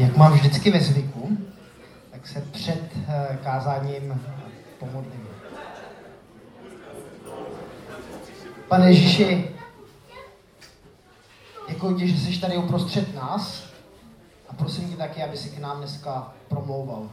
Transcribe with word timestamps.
Jak 0.00 0.16
mám 0.16 0.32
vždycky 0.32 0.70
ve 0.70 0.80
zvyku, 0.80 1.38
tak 2.10 2.26
se 2.26 2.40
před 2.40 2.80
eh, 3.08 3.38
kázáním 3.42 4.20
pomodlím. 4.78 5.28
Pane 8.68 8.88
Ježíši, 8.88 9.50
děkuji 11.68 11.94
ti, 11.94 12.08
že 12.08 12.16
jsi 12.16 12.40
tady 12.40 12.56
uprostřed 12.56 13.14
nás 13.14 13.64
a 14.48 14.54
prosím 14.54 14.90
tě 14.90 14.96
taky, 14.96 15.22
aby 15.22 15.36
si 15.36 15.48
k 15.48 15.58
nám 15.58 15.78
dneska 15.78 16.32
promlouval. 16.48 17.08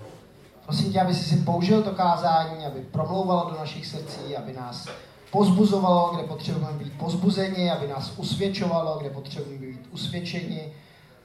Prosím 0.66 0.92
tě, 0.92 1.02
aby 1.02 1.14
si 1.14 1.24
si 1.24 1.36
použil 1.38 1.84
to 1.84 1.92
kázání, 1.92 2.66
aby 2.66 2.80
promlouvalo 2.80 3.50
do 3.50 3.58
našich 3.60 3.86
srdcí, 3.86 4.38
aby 4.38 4.54
nás 4.54 4.88
pozbuzovalo, 5.32 6.16
kde 6.16 6.24
potřebujeme 6.24 6.78
být 6.78 6.94
pozbuzeni, 6.94 7.72
aby 7.72 7.88
nás 7.88 8.14
usvědčovalo, 8.18 8.98
kde 9.00 9.10
potřebujeme 9.10 9.68
být 9.68 9.88
usvědčeni, 9.92 10.74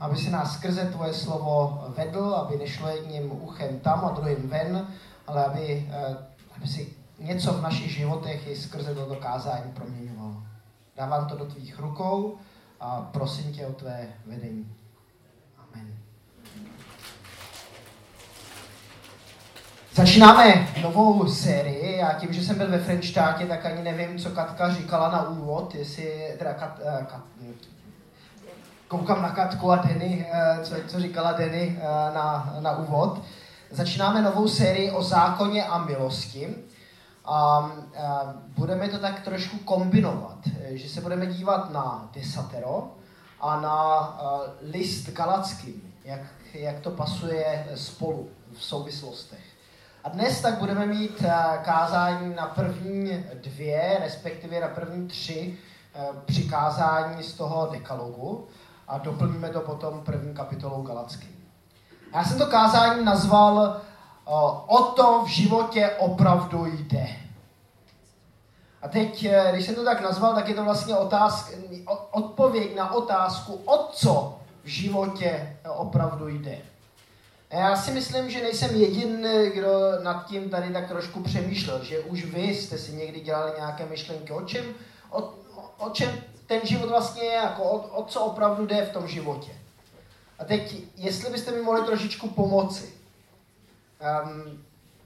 aby 0.02 0.16
se 0.16 0.30
nás 0.30 0.52
skrze 0.52 0.84
tvoje 0.84 1.14
slovo 1.14 1.84
vedl, 1.96 2.34
aby 2.34 2.56
nešlo 2.56 2.88
jedním 2.88 3.42
uchem 3.42 3.80
tam 3.80 4.04
a 4.04 4.10
druhým 4.10 4.48
ven, 4.48 4.86
ale 5.26 5.44
aby, 5.44 5.88
eh, 5.90 6.16
aby 6.56 6.66
si 6.66 6.88
něco 7.18 7.52
v 7.52 7.62
našich 7.62 7.92
životech 7.92 8.46
i 8.46 8.56
skrze 8.56 8.94
toto 8.94 9.14
kázání 9.14 9.72
proměňovalo. 9.72 10.42
Dávám 10.96 11.26
to 11.26 11.36
do 11.36 11.44
tvých 11.44 11.78
rukou 11.78 12.38
a 12.80 13.08
prosím 13.12 13.52
tě 13.52 13.66
o 13.66 13.72
tvé 13.72 14.08
vedení. 14.26 14.74
Amen. 15.58 15.94
Začínáme 19.94 20.68
novou 20.82 21.28
sérii 21.28 22.02
a 22.02 22.18
tím, 22.18 22.32
že 22.32 22.44
jsem 22.44 22.58
byl 22.58 22.70
ve 22.70 22.78
Frenštátě, 22.78 23.46
tak 23.46 23.66
ani 23.66 23.82
nevím, 23.82 24.18
co 24.18 24.30
Katka 24.30 24.74
říkala 24.74 25.10
na 25.10 25.28
úvod, 25.28 25.74
jestli 25.74 26.34
teda 26.38 26.54
Kat, 26.54 26.78
uh, 26.78 27.04
Kat, 27.06 27.22
koukám 28.92 29.22
na 29.22 29.30
Katku 29.30 29.72
a 29.72 29.76
Denny, 29.76 30.26
uh, 30.28 30.64
co, 30.64 30.74
co 30.86 31.00
říkala 31.00 31.32
Denny 31.32 31.76
uh, 31.76 32.14
na, 32.14 32.56
na 32.60 32.76
úvod. 32.76 33.22
Začínáme 33.70 34.22
novou 34.22 34.48
sérii 34.48 34.90
o 34.90 35.02
zákoně 35.02 35.64
a 35.64 35.78
milosti. 35.84 36.54
A, 37.24 37.34
a 37.34 37.70
budeme 38.58 38.88
to 38.88 38.98
tak 38.98 39.20
trošku 39.20 39.58
kombinovat, 39.58 40.38
že 40.70 40.88
se 40.88 41.00
budeme 41.00 41.26
dívat 41.26 41.72
na 41.72 42.10
desatero 42.14 42.90
a 43.40 43.60
na 43.60 43.70
a, 43.70 44.40
list 44.72 45.10
galacký, 45.10 45.82
jak, 46.04 46.20
jak 46.54 46.80
to 46.80 46.90
pasuje 46.90 47.66
spolu 47.74 48.28
v 48.52 48.64
souvislostech. 48.64 49.44
A 50.04 50.08
dnes 50.08 50.40
tak 50.40 50.58
budeme 50.58 50.86
mít 50.86 51.24
kázání 51.62 52.34
na 52.34 52.46
první 52.46 53.24
dvě, 53.34 53.98
respektive 54.02 54.60
na 54.60 54.68
první 54.68 55.08
tři 55.08 55.58
přikázání 56.24 57.22
z 57.22 57.34
toho 57.34 57.68
dekalogu 57.72 58.48
a 58.92 58.98
doplníme 58.98 59.48
to 59.48 59.60
potom 59.60 60.00
první 60.00 60.34
kapitolou 60.34 60.82
Galacky. 60.82 61.26
Já 62.14 62.24
jsem 62.24 62.38
to 62.38 62.46
kázání 62.46 63.04
nazval 63.04 63.80
O 64.66 64.82
to 64.96 65.22
v 65.24 65.28
životě 65.28 65.90
opravdu 65.98 66.66
jde. 66.66 67.06
A 68.82 68.88
teď, 68.88 69.26
když 69.50 69.66
jsem 69.66 69.74
to 69.74 69.84
tak 69.84 70.00
nazval, 70.00 70.34
tak 70.34 70.48
je 70.48 70.54
to 70.54 70.64
vlastně 70.64 70.96
otázka, 70.96 71.56
odpověď 72.10 72.76
na 72.76 72.92
otázku, 72.92 73.60
o 73.64 73.88
co 73.92 74.38
v 74.64 74.66
životě 74.66 75.56
opravdu 75.68 76.28
jde. 76.28 76.58
Já 77.50 77.76
si 77.76 77.90
myslím, 77.90 78.30
že 78.30 78.42
nejsem 78.42 78.76
jediný, 78.76 79.50
kdo 79.54 80.02
nad 80.02 80.26
tím 80.26 80.50
tady 80.50 80.72
tak 80.72 80.88
trošku 80.88 81.22
přemýšlel, 81.22 81.84
že 81.84 82.00
už 82.00 82.24
vy 82.24 82.42
jste 82.42 82.78
si 82.78 82.92
někdy 82.92 83.20
dělali 83.20 83.52
nějaké 83.56 83.86
myšlenky, 83.86 84.32
o 84.32 84.42
čem, 84.42 84.64
o, 85.10 85.30
o 85.78 85.90
čem 85.90 86.10
ten 86.46 86.60
život 86.64 86.88
vlastně 86.88 87.22
je, 87.22 87.32
jako 87.32 87.62
o, 87.62 87.78
o 87.78 88.04
co 88.04 88.20
opravdu 88.20 88.66
jde 88.66 88.86
v 88.86 88.92
tom 88.92 89.08
životě. 89.08 89.52
A 90.38 90.44
teď, 90.44 90.76
jestli 90.96 91.30
byste 91.30 91.50
mi 91.50 91.62
mohli 91.62 91.82
trošičku 91.82 92.28
pomoci. 92.28 92.92
Um, 94.24 94.64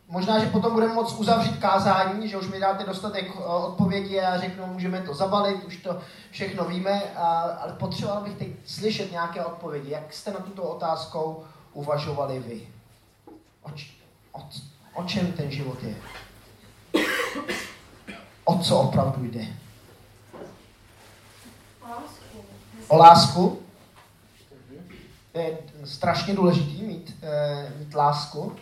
možná, 0.08 0.38
že 0.38 0.46
potom 0.46 0.72
budeme 0.72 0.94
moct 0.94 1.18
uzavřít 1.18 1.56
kázání, 1.56 2.28
že 2.28 2.36
už 2.36 2.48
mi 2.48 2.60
dáte 2.60 2.84
dostatek 2.84 3.24
eh, 3.36 3.44
odpovědi 3.44 4.20
a 4.20 4.40
řeknu, 4.40 4.66
můžeme 4.66 5.02
to 5.02 5.14
zabalit, 5.14 5.64
už 5.64 5.76
to 5.76 6.00
všechno 6.30 6.64
víme, 6.64 7.02
a, 7.16 7.40
ale 7.40 7.72
potřeboval 7.72 8.22
bych 8.22 8.36
teď 8.36 8.48
slyšet 8.66 9.12
nějaké 9.12 9.44
odpovědi. 9.44 9.90
Jak 9.90 10.12
jste 10.12 10.30
na 10.30 10.40
tuto 10.40 10.62
otázkou 10.62 11.44
uvažovali 11.72 12.38
vy? 12.38 12.68
O, 13.62 13.70
o, 14.32 14.48
o 14.94 15.04
čem 15.04 15.32
ten 15.32 15.50
život 15.50 15.78
je? 15.82 15.96
O 18.44 18.58
co 18.58 18.78
opravdu 18.78 19.24
jde? 19.24 19.46
O 22.88 22.96
lásku? 22.96 23.62
To 25.32 25.38
je 25.38 25.58
strašně 25.84 26.34
důležitý 26.34 26.82
mít, 26.82 27.16
e, 27.22 27.72
mít 27.78 27.94
lásku. 27.94 28.56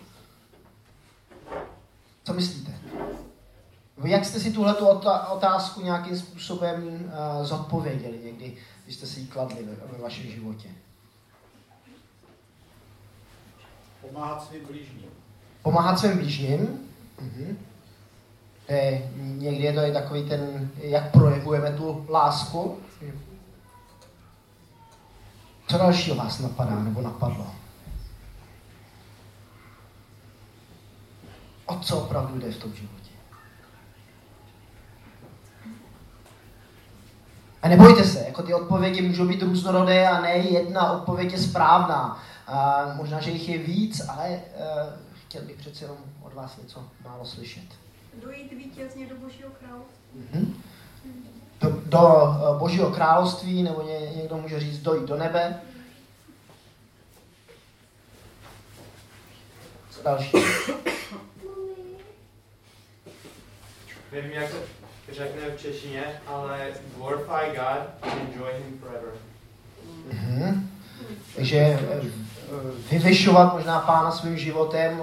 Co 2.24 2.34
myslíte? 2.34 2.72
Vy 3.98 4.10
jak 4.10 4.24
jste 4.24 4.40
si 4.40 4.52
tuhle 4.52 4.74
otázku 5.30 5.80
nějakým 5.80 6.18
způsobem 6.18 6.84
uh, 6.84 7.44
zodpověděli 7.44 8.20
někdy, 8.24 8.56
když 8.84 8.96
jste 8.96 9.06
si 9.06 9.20
ji 9.20 9.26
kladli 9.26 9.64
ve, 9.64 9.96
ve 9.96 10.02
vašem 10.02 10.26
životě? 10.26 10.68
Pomáhat 14.00 14.46
svým 14.46 14.66
blížním. 14.66 15.10
Pomáhat 15.62 15.98
svým 15.98 16.18
blížním? 16.18 16.88
Mhm. 17.20 17.58
Je, 18.68 19.10
někdy 19.18 19.64
je 19.64 19.72
to 19.72 19.80
i 19.80 19.92
takový 19.92 20.28
ten, 20.28 20.70
jak 20.76 21.10
projevujeme 21.10 21.72
tu 21.72 22.06
lásku. 22.08 22.78
Co 25.74 25.78
dalšího 25.78 26.16
vás 26.16 26.38
napadá 26.38 26.80
nebo 26.80 27.00
napadlo? 27.00 27.46
O 31.66 31.78
co 31.78 31.98
opravdu 31.98 32.38
jde 32.38 32.52
v 32.52 32.56
tom 32.56 32.74
životě? 32.74 33.10
A 37.62 37.68
nebojte 37.68 38.04
se, 38.04 38.24
jako 38.26 38.42
ty 38.42 38.54
odpovědi 38.54 39.02
můžou 39.02 39.28
být 39.28 39.42
různorodé 39.42 40.08
a 40.08 40.20
ne 40.20 40.36
jedna 40.36 40.92
odpověď 40.92 41.32
je 41.32 41.38
správná. 41.38 42.22
A 42.46 42.84
možná, 42.96 43.20
že 43.20 43.30
jich 43.30 43.48
je 43.48 43.58
víc, 43.58 44.08
ale 44.08 44.28
uh, 44.30 44.40
chtěl 45.26 45.42
bych 45.42 45.56
přece 45.56 45.84
jenom 45.84 45.98
od 46.22 46.34
vás 46.34 46.56
něco 46.56 46.88
málo 47.04 47.24
slyšet. 47.24 47.66
Dojít 48.24 48.52
vítězně 48.52 49.06
do 49.06 49.16
Božího 49.16 49.50
království. 49.50 50.20
Mm-hmm. 50.20 50.54
Do, 51.60 51.70
do 51.86 51.98
uh, 51.98 52.58
Božího 52.58 52.90
království, 52.90 53.62
nebo 53.62 53.82
ně, 53.82 53.98
někdo 54.16 54.36
může 54.36 54.60
říct 54.60 54.78
dojít 54.78 55.08
do 55.08 55.16
nebe. 55.16 55.60
Co 59.90 60.02
další? 60.02 60.32
Nevím, 64.12 64.32
jak 64.32 64.50
to 64.50 64.56
řekne 65.12 65.50
v 65.56 65.60
češtině, 65.60 66.04
ale 66.26 66.66
glorify 66.96 67.56
God 67.56 67.88
and 68.02 68.12
enjoy 68.12 68.52
Him 68.52 68.78
forever. 68.78 69.12
Mm-hmm. 70.10 70.60
Takže 71.36 71.58
eh, 71.58 72.00
vyvyšovat 72.90 73.54
možná 73.54 73.80
pána 73.80 74.10
svým 74.10 74.38
životem, 74.38 75.00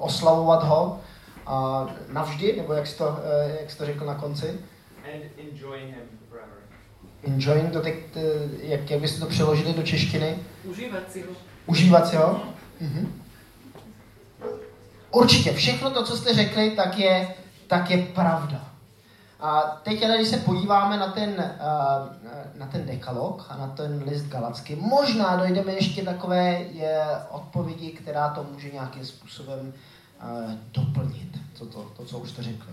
oslavovat 0.00 0.62
ho 0.62 1.00
a 1.46 1.86
navždy, 2.08 2.56
nebo 2.56 2.72
jak 2.72 2.86
jsi 2.86 2.98
to, 2.98 3.18
eh, 3.24 3.56
jak 3.60 3.70
jsi 3.70 3.78
to 3.78 3.86
řekl 3.86 4.04
na 4.04 4.14
konci? 4.14 4.60
And 5.04 5.22
enjoy 5.38 5.78
him 5.78 6.08
forever. 6.28 6.62
Enjoying 7.24 7.72
to 7.72 7.80
teď, 7.80 7.94
eh, 8.16 8.20
jak, 8.62 8.90
jak 8.90 9.00
byste 9.00 9.20
to 9.20 9.26
přeložili 9.26 9.74
do 9.74 9.82
češtiny? 9.82 10.38
Užívat 10.64 11.12
si 11.12 11.22
ho. 11.22 11.28
Užívat 11.66 12.08
si 12.08 12.16
ho? 12.16 12.42
Mhm. 12.80 13.22
Určitě, 15.10 15.52
všechno 15.52 15.90
to, 15.90 16.04
co 16.04 16.16
jste 16.16 16.34
řekli, 16.34 16.70
tak 16.70 16.98
je, 16.98 17.34
tak 17.66 17.90
je 17.90 18.06
pravda. 18.06 18.72
A 19.40 19.60
teď, 19.60 20.04
když 20.16 20.28
se 20.28 20.36
podíváme 20.36 20.96
na 20.96 21.12
ten, 21.12 21.54
na 22.54 22.66
ten 22.66 22.86
dekalog 22.86 23.46
a 23.48 23.56
na 23.56 23.66
ten 23.66 24.02
list 24.06 24.26
galacky, 24.26 24.76
možná 24.76 25.36
dojdeme 25.36 25.72
ještě 25.72 26.02
takové 26.02 26.50
je, 26.52 27.06
odpovědi, 27.30 27.90
která 27.90 28.28
to 28.28 28.46
může 28.52 28.70
nějakým 28.70 29.06
způsobem 29.06 29.72
doplnit, 30.72 31.38
to, 31.58 31.66
to, 31.66 31.82
to 31.96 32.04
co 32.04 32.18
už 32.18 32.30
jste 32.30 32.42
řekli. 32.42 32.72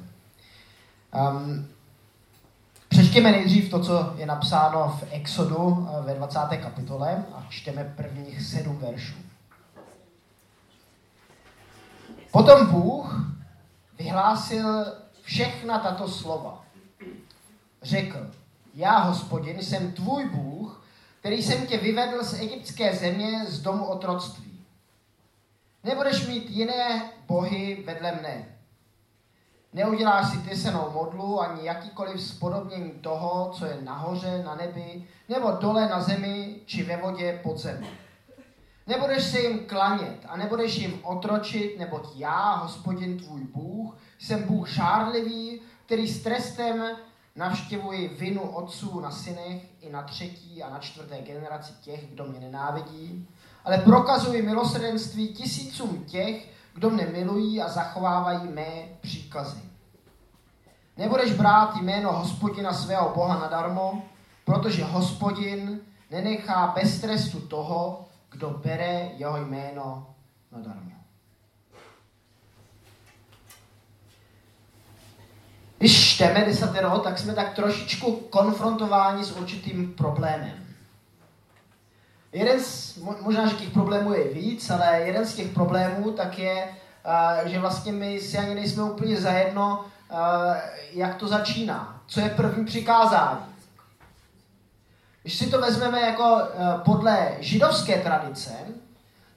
Um, 1.14 1.68
Přečtěme 3.10 3.32
nejdřív 3.32 3.70
to, 3.70 3.84
co 3.84 4.14
je 4.18 4.26
napsáno 4.26 4.98
v 5.00 5.04
Exodu 5.12 5.88
ve 6.02 6.14
20. 6.14 6.40
kapitole 6.62 7.26
a 7.34 7.46
čteme 7.50 7.94
prvních 7.98 8.42
sedm 8.42 8.78
veršů. 8.78 9.16
Potom 12.32 12.68
Bůh 12.68 13.36
vyhlásil 14.00 14.86
všechna 15.22 15.80
tato 15.80 16.08
slova. 16.08 16.66
Řekl, 17.82 18.32
já, 18.76 18.98
hospodin, 18.98 19.64
jsem 19.64 19.92
tvůj 19.92 20.30
Bůh, 20.30 20.86
který 21.20 21.44
jsem 21.44 21.68
tě 21.68 21.78
vyvedl 21.78 22.24
z 22.24 22.34
egyptské 22.34 22.96
země, 22.96 23.46
z 23.48 23.62
domu 23.62 23.86
otroctví. 23.86 24.66
Nebudeš 25.84 26.28
mít 26.28 26.50
jiné 26.50 27.12
bohy 27.28 27.84
vedle 27.86 28.12
mne. 28.12 28.59
Neuděláš 29.74 30.32
si 30.32 30.38
tysenou 30.38 30.92
modlu 30.94 31.42
ani 31.42 31.66
jakýkoliv 31.66 32.22
spodobnění 32.22 32.92
toho, 32.92 33.52
co 33.54 33.66
je 33.66 33.78
nahoře 33.82 34.44
na 34.46 34.56
nebi, 34.56 35.08
nebo 35.30 35.52
dole 35.52 35.90
na 35.90 36.02
zemi, 36.02 36.56
či 36.66 36.84
ve 36.84 36.98
vodě 36.98 37.40
pod 37.44 37.58
zemi. 37.58 37.88
Nebudeš 38.88 39.24
se 39.24 39.40
jim 39.40 39.66
klanět 39.66 40.26
a 40.28 40.38
nebudeš 40.38 40.78
jim 40.78 41.00
otročit, 41.04 41.80
neboť 41.80 42.08
já, 42.16 42.56
hospodin 42.56 43.20
tvůj 43.20 43.42
Bůh, 43.42 43.98
jsem 44.20 44.44
Bůh 44.44 44.70
šárlivý, 44.70 45.62
který 45.86 46.08
s 46.08 46.24
trestem 46.24 46.84
navštěvuji 47.36 48.08
vinu 48.08 48.42
otců 48.42 49.00
na 49.00 49.12
synech 49.12 49.62
i 49.82 49.90
na 49.90 50.04
třetí 50.04 50.64
a 50.64 50.70
na 50.70 50.80
čtvrté 50.80 51.22
generaci 51.22 51.74
těch, 51.82 52.08
kdo 52.08 52.26
mě 52.26 52.40
nenávidí, 52.40 53.28
ale 53.66 53.78
prokazuji 53.78 54.42
milosrdenství 54.42 55.28
tisícům 55.28 56.04
těch, 56.04 56.59
kdo 56.74 56.90
mne 56.90 57.06
milují 57.06 57.62
a 57.62 57.70
zachovávají 57.70 58.48
mé 58.48 58.88
příkazy. 59.02 59.62
Nebudeš 60.98 61.34
brát 61.34 61.76
jméno 61.76 62.14
hospodina 62.14 62.74
svého 62.74 63.12
Boha 63.16 63.40
nadarmo, 63.40 64.06
protože 64.46 64.84
hospodin 64.84 65.80
nenechá 66.12 66.68
bez 66.76 67.02
trestu 67.02 67.40
toho, 67.40 68.06
kdo 68.32 68.50
bere 68.50 69.10
jeho 69.18 69.38
jméno 69.38 70.16
nadarmo. 70.52 70.92
Když 75.78 76.16
čteme 76.16 76.46
desatero, 76.46 77.00
tak 77.00 77.20
jsme 77.20 77.34
tak 77.34 77.54
trošičku 77.56 78.12
konfrontováni 78.16 79.24
s 79.24 79.32
určitým 79.32 79.94
problémem. 79.94 80.69
Jeden 82.34 82.60
z, 82.60 82.98
možná, 83.22 83.48
že 83.48 83.56
těch 83.56 83.70
problémů 83.70 84.14
je 84.14 84.34
víc, 84.34 84.70
ale 84.70 85.02
jeden 85.02 85.26
z 85.26 85.36
těch 85.36 85.48
problémů 85.48 86.12
tak 86.12 86.40
je, 86.40 86.68
že 87.46 87.60
vlastně 87.60 87.92
my 87.92 88.20
si 88.20 88.38
ani 88.38 88.56
nejsme 88.56 88.84
úplně 88.84 89.18
zajedno, 89.18 89.86
jak 90.92 91.16
to 91.16 91.28
začíná. 91.28 92.02
Co 92.08 92.20
je 92.20 92.30
první 92.30 92.66
přikázání? 92.66 93.46
Když 95.22 95.38
si 95.38 95.50
to 95.50 95.62
vezmeme 95.62 96.02
jako 96.02 96.42
podle 96.86 97.38
židovské 97.40 98.02
tradice, 98.02 98.52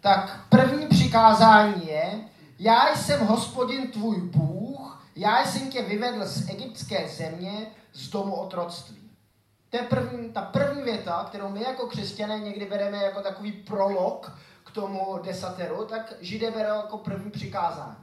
tak 0.00 0.40
první 0.48 0.86
přikázání 0.86 1.86
je, 1.86 2.20
já 2.58 2.96
jsem 2.96 3.26
hospodin 3.26 3.90
tvůj 3.90 4.20
Bůh, 4.20 5.06
já 5.16 5.44
jsem 5.44 5.70
tě 5.70 5.82
vyvedl 5.82 6.26
z 6.26 6.48
egyptské 6.48 7.08
země, 7.08 7.66
z 7.92 8.08
domu 8.08 8.34
otroctví. 8.34 9.01
To 9.72 9.78
je 9.78 9.84
první, 9.84 10.32
ta 10.32 10.42
první 10.42 10.82
věta, 10.82 11.24
kterou 11.28 11.48
my 11.48 11.62
jako 11.62 11.86
křesťané 11.86 12.38
někdy 12.38 12.66
bereme 12.66 12.96
jako 12.96 13.20
takový 13.20 13.52
prolog 13.52 14.38
k 14.64 14.70
tomu 14.70 15.18
desateru, 15.22 15.84
tak 15.84 16.12
židé 16.20 16.50
berou 16.50 16.76
jako 16.76 16.98
první 16.98 17.30
přikázání. 17.30 17.96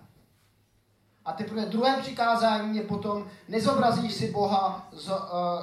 A 1.25 1.33
teprve 1.33 1.65
druhé 1.65 1.97
přikázání 2.01 2.77
je 2.77 2.83
potom, 2.83 3.27
nezobrazíš 3.47 4.13
si 4.13 4.31
Boha 4.31 4.87
z, 4.91 5.09
uh, 5.09 5.15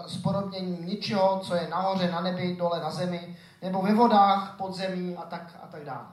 s 0.07 0.23
podobněním 0.23 0.87
ničeho, 0.87 1.41
co 1.41 1.55
je 1.55 1.69
nahoře, 1.69 2.11
na 2.11 2.21
nebi, 2.21 2.57
dole 2.57 2.81
na 2.81 2.91
zemi, 2.91 3.37
nebo 3.63 3.83
ve 3.83 3.95
vodách, 3.95 4.55
pod 4.59 4.75
zemí 4.75 5.17
a 5.17 5.23
tak, 5.23 5.57
a 5.63 5.67
tak 5.67 5.85
dále. 5.85 6.09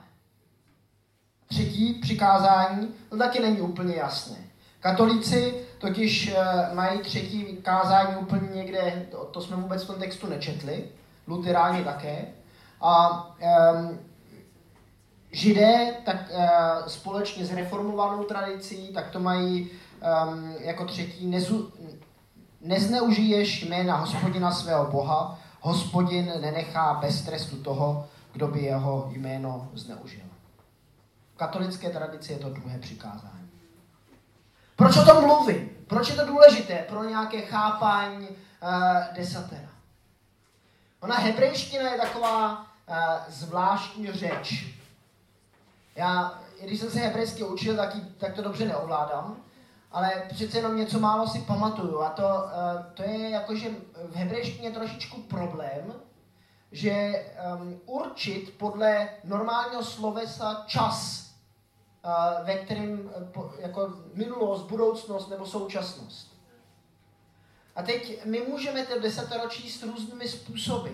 Třetí 1.46 1.94
přikázání, 1.94 2.94
to 3.08 3.16
taky 3.16 3.40
není 3.40 3.60
úplně 3.60 3.94
jasné. 3.94 4.36
Katolíci 4.84 5.54
totiž 5.78 6.32
uh, 6.32 6.74
mají 6.74 6.98
třetí 6.98 7.56
kázání 7.62 8.16
úplně 8.16 8.48
někde, 8.54 9.06
to, 9.10 9.24
to 9.24 9.40
jsme 9.40 9.56
vůbec 9.56 9.84
v 9.84 9.86
tom 9.86 9.96
textu 9.96 10.26
nečetli, 10.26 10.84
luteráni 11.26 11.84
také. 11.84 12.24
A 12.80 13.24
um, 13.26 13.98
židé 15.32 15.94
tak 16.04 16.16
uh, 16.30 16.86
společně 16.86 17.46
s 17.46 17.52
reformovanou 17.52 18.24
tradicí, 18.24 18.88
tak 18.88 19.10
to 19.10 19.20
mají 19.20 19.70
um, 19.70 20.54
jako 20.60 20.84
třetí, 20.84 21.26
nezu, 21.26 21.72
nezneužiješ 22.60 23.64
jména 23.64 23.96
hospodina 23.96 24.50
svého 24.50 24.90
boha, 24.90 25.38
hospodin 25.60 26.32
nenechá 26.40 26.94
bez 26.94 27.22
trestu 27.22 27.56
toho, 27.56 28.06
kdo 28.32 28.48
by 28.48 28.60
jeho 28.60 29.10
jméno 29.12 29.68
zneužil. 29.74 30.24
V 31.34 31.36
katolické 31.36 31.90
tradici 31.90 32.32
je 32.32 32.38
to 32.38 32.50
druhé 32.50 32.78
přikázání. 32.78 33.43
Proč 34.76 34.96
o 34.96 35.04
tom 35.04 35.24
mluvím? 35.24 35.70
Proč 35.86 36.08
je 36.08 36.16
to 36.16 36.26
důležité 36.26 36.84
pro 36.88 37.04
nějaké 37.04 37.40
chápání 37.40 38.28
uh, 38.28 38.36
desatera? 39.16 39.68
Ona 41.00 41.16
hebrejština 41.16 41.90
je 41.90 41.98
taková 41.98 42.60
uh, 42.60 42.96
zvláštní 43.28 44.12
řeč. 44.12 44.74
Já, 45.96 46.42
když 46.62 46.80
jsem 46.80 46.90
se 46.90 46.98
hebrejsky 46.98 47.44
učil, 47.44 47.76
tak, 47.76 47.96
tak 48.18 48.34
to 48.34 48.42
dobře 48.42 48.64
neovládám, 48.64 49.36
ale 49.92 50.22
přece 50.30 50.58
jenom 50.58 50.76
něco 50.76 51.00
málo 51.00 51.28
si 51.28 51.38
pamatuju. 51.38 52.02
A 52.02 52.10
to, 52.10 52.22
uh, 52.22 52.82
to 52.94 53.02
je 53.02 53.30
jakože 53.30 53.70
v 54.08 54.16
hebrejštině 54.16 54.70
trošičku 54.70 55.22
problém, 55.22 55.94
že 56.72 57.24
um, 57.60 57.80
určit 57.86 58.54
podle 58.58 59.08
normálního 59.24 59.84
slovesa 59.84 60.64
čas 60.66 61.23
ve 62.44 62.58
kterém 62.58 63.10
eh, 63.16 63.40
jako 63.58 63.92
minulost, 64.14 64.62
budoucnost 64.62 65.28
nebo 65.28 65.46
současnost. 65.46 66.34
A 67.76 67.82
teď 67.82 68.24
my 68.24 68.40
můžeme 68.40 68.86
to 68.86 69.00
desatero 69.00 69.48
číst 69.48 69.82
různými 69.82 70.28
způsoby. 70.28 70.90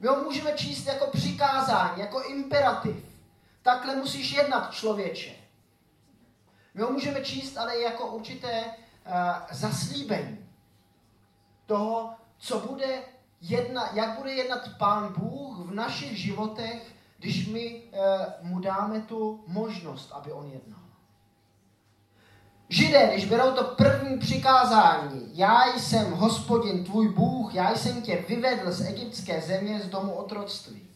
My 0.00 0.08
ho 0.08 0.16
můžeme 0.16 0.52
číst 0.52 0.86
jako 0.86 1.06
přikázání, 1.06 2.00
jako 2.00 2.22
imperativ. 2.22 3.04
Takhle 3.62 3.96
musíš 3.96 4.32
jednat, 4.32 4.72
člověče. 4.72 5.34
My 6.74 6.82
ho 6.82 6.90
můžeme 6.90 7.24
číst 7.24 7.56
ale 7.56 7.80
jako 7.80 8.06
určité 8.06 8.64
uh, 8.64 9.12
zaslíbení 9.50 10.48
toho, 11.66 12.14
co 12.38 12.60
bude 12.60 13.02
jedna, 13.40 13.90
jak 13.92 14.18
bude 14.18 14.32
jednat 14.32 14.68
Pán 14.78 15.14
Bůh 15.18 15.58
v 15.58 15.74
našich 15.74 16.18
životech 16.18 16.95
když 17.18 17.46
my 17.46 17.82
eh, 17.92 17.98
mu 18.42 18.60
dáme 18.60 19.00
tu 19.00 19.44
možnost, 19.46 20.12
aby 20.12 20.32
on 20.32 20.46
jednal. 20.46 20.80
Židé, 22.68 23.10
když 23.12 23.24
berou 23.24 23.52
to 23.52 23.64
první 23.64 24.18
přikázání, 24.18 25.30
já 25.32 25.78
jsem 25.78 26.12
hospodin 26.12 26.84
tvůj 26.84 27.08
Bůh, 27.08 27.54
já 27.54 27.74
jsem 27.74 28.02
tě 28.02 28.24
vyvedl 28.28 28.72
z 28.72 28.80
egyptské 28.80 29.40
země, 29.40 29.80
z 29.80 29.88
domu 29.88 30.12
otroctví, 30.12 30.90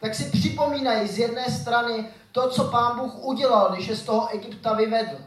tak 0.00 0.14
si 0.14 0.30
připomínají 0.30 1.08
z 1.08 1.18
jedné 1.18 1.50
strany 1.50 2.08
to, 2.32 2.50
co 2.50 2.64
pán 2.64 2.98
Bůh 2.98 3.24
udělal, 3.24 3.72
když 3.72 3.88
je 3.88 3.96
z 3.96 4.02
toho 4.02 4.28
Egypta 4.28 4.74
vyvedl. 4.74 5.18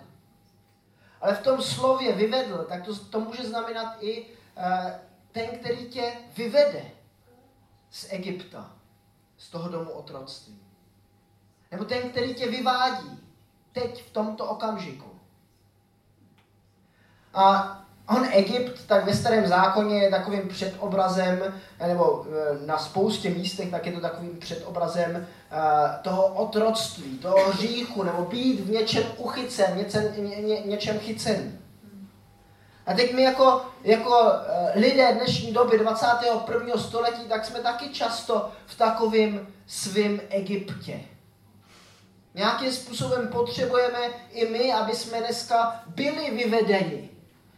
Ale 1.22 1.36
v 1.36 1.44
tom 1.44 1.62
slově 1.62 2.14
vyvedl, 2.14 2.66
tak 2.70 2.86
to, 2.86 2.96
to 2.96 3.20
může 3.20 3.44
znamenat 3.44 3.96
i 4.00 4.22
uh, 4.22 4.26
ten, 5.32 5.46
který 5.60 5.86
tě 5.86 6.14
vyvede 6.38 6.86
z 7.92 8.08
Egypta 8.10 8.72
z 9.38 9.50
toho 9.50 9.70
domu 9.70 9.92
otroctví. 9.92 10.60
Nebo 11.72 11.86
ten, 11.86 12.10
který 12.10 12.34
tě 12.34 12.48
vyvádí 12.48 13.20
teď 13.72 14.04
v 14.04 14.14
tomto 14.14 14.46
okamžiku. 14.46 15.10
A 17.34 17.72
on 18.10 18.26
Egypt, 18.32 18.88
tak 18.88 19.06
ve 19.06 19.14
starém 19.14 19.48
zákoně 19.48 20.04
je 20.04 20.10
takovým 20.10 20.48
předobrazem, 20.48 21.54
nebo 21.88 22.26
e, 22.26 22.66
na 22.66 22.78
spoustě 22.78 23.30
místech, 23.30 23.72
tak 23.72 23.86
je 23.86 23.92
to 23.92 24.00
takovým 24.00 24.38
předobrazem 24.38 25.16
e, 25.16 25.28
toho 26.02 26.28
otroctví, 26.28 27.18
toho 27.18 27.52
hříchu, 27.52 28.04
nebo 28.04 28.26
být 28.26 28.60
v 28.60 28.70
něčem 28.70 29.04
uchycen, 29.18 29.78
něčem, 29.78 30.04
ně, 30.18 30.42
ně, 30.42 30.62
něčem 30.62 31.00
chycen. 31.00 31.60
A 32.86 32.94
teď 32.94 33.14
my 33.14 33.24
jako, 33.24 33.62
jako 33.84 34.32
eh, 34.32 34.80
lidé 34.80 35.14
dnešní 35.14 35.54
doby 35.54 35.78
21. 35.78 36.78
století, 36.78 37.28
tak 37.30 37.46
jsme 37.46 37.60
taky 37.60 37.90
často 37.90 38.52
v 38.66 38.78
takovém 38.78 39.48
svém 39.68 40.22
Egyptě. 40.30 41.00
Nějakým 42.34 42.72
způsobem 42.72 43.28
potřebujeme 43.28 44.00
i 44.32 44.50
my, 44.50 44.74
aby 44.74 44.96
jsme 44.96 45.20
dneska 45.20 45.84
byli 45.88 46.32
vyvedeni. 46.32 47.10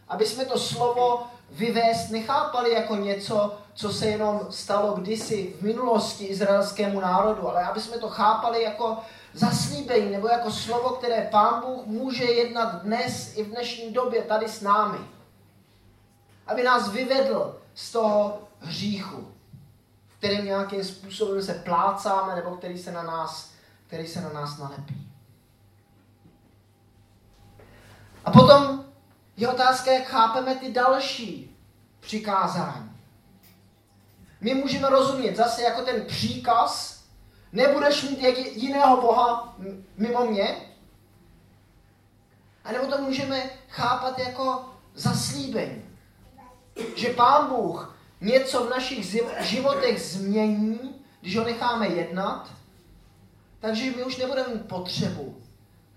Aby 0.08 0.26
jsme 0.26 0.46
to 0.46 0.60
slovo 0.60 1.28
vyvést 1.52 2.12
nechápali 2.12 2.74
jako 2.74 2.96
něco, 2.96 3.58
co 3.74 3.94
se 3.94 4.08
jenom 4.08 4.48
stalo 4.50 4.94
kdysi 4.94 5.54
v 5.60 5.62
minulosti 5.62 6.26
izraelskému 6.26 7.00
národu, 7.00 7.50
ale 7.50 7.64
aby 7.64 7.80
jsme 7.80 7.98
to 7.98 8.10
chápali 8.10 8.64
jako 8.64 8.98
zaslíbení 9.34 10.12
nebo 10.12 10.28
jako 10.28 10.52
slovo, 10.52 10.90
které 10.90 11.28
Pán 11.32 11.62
Bůh 11.66 11.86
může 11.86 12.24
jednat 12.24 12.82
dnes 12.84 13.38
i 13.38 13.44
v 13.44 13.50
dnešní 13.50 13.94
době 13.94 14.22
tady 14.22 14.48
s 14.48 14.62
námi 14.62 14.98
aby 16.48 16.64
nás 16.64 16.90
vyvedl 16.92 17.62
z 17.74 17.92
toho 17.92 18.42
hříchu, 18.60 19.32
v 20.08 20.18
kterém 20.18 20.46
nějakým 20.46 20.84
způsobem 20.84 21.42
se 21.42 21.54
plácáme, 21.54 22.36
nebo 22.36 22.56
který 22.56 22.78
se 22.78 22.92
na 22.92 23.04
nás, 23.04 23.52
který 23.88 24.08
se 24.08 24.22
na 24.22 24.30
nás 24.30 24.58
nalepí. 24.58 25.12
A 28.26 28.32
potom 28.32 28.86
je 29.38 29.48
otázka, 29.48 29.92
jak 29.92 30.08
chápeme 30.08 30.56
ty 30.56 30.72
další 30.72 31.58
přikázání. 32.00 32.92
My 34.42 34.54
můžeme 34.54 34.90
rozumět 34.90 35.36
zase 35.36 35.62
jako 35.62 35.82
ten 35.82 36.06
příkaz, 36.06 37.04
nebudeš 37.52 38.04
mít 38.04 38.20
jiného 38.56 39.02
Boha 39.02 39.56
mimo 39.98 40.26
mě, 40.26 40.58
a 42.64 42.72
nebo 42.72 42.88
to 42.88 43.02
můžeme 43.02 43.50
chápat 43.70 44.20
jako 44.20 44.66
zaslíbení 44.96 45.87
že 46.96 47.10
Pán 47.10 47.50
Bůh 47.50 47.98
něco 48.22 48.64
v 48.64 48.70
našich 48.70 49.22
životech 49.40 50.02
změní, 50.02 50.80
když 51.22 51.38
ho 51.38 51.44
necháme 51.44 51.88
jednat, 51.88 52.50
Takže 53.60 53.92
my 53.92 54.04
už 54.04 54.18
nebudeme 54.18 54.54
mít 54.54 54.68
potřebu 54.68 55.42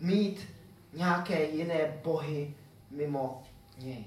mít 0.01 0.49
nějaké 0.93 1.45
jiné 1.45 2.01
bohy 2.05 2.55
mimo 2.91 3.43
něj. 3.79 4.05